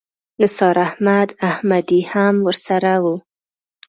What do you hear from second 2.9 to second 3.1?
و.